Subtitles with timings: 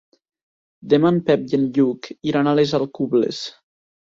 [0.93, 3.45] Demà en Pep i en Lluc iran a les Alcubles.